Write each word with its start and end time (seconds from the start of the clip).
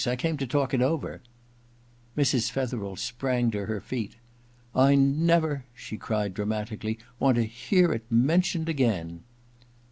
I 0.07 0.15
came 0.15 0.35
to 0.37 0.47
talk 0.47 0.73
it 0.73 0.81
over/ 0.81 1.21
Mrs, 2.17 2.49
Fethercl 2.49 2.95
sprang 2.97 3.51
to 3.51 3.67
her 3.67 3.79
feet 3.79 4.15
* 4.51 4.75
I 4.89 4.95
never,' 4.95 5.65
she 5.75 5.95
cried 5.95 6.33
dramatically, 6.33 6.97
'want 7.19 7.35
to 7.35 7.43
hear 7.43 7.93
it 7.93 8.05
men 8.09 8.41
tioned 8.41 8.67
again 8.67 9.21